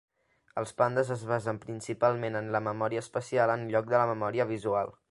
Els 0.61 0.71
pandes 0.81 1.11
es 1.15 1.25
basen 1.33 1.59
principalment 1.67 2.41
en 2.41 2.51
la 2.57 2.63
memòria 2.71 3.07
espacial 3.07 3.57
en 3.59 3.69
lloc 3.75 3.93
de 3.95 3.99
la 4.05 4.11
memòria 4.17 4.53
visual. 4.57 4.95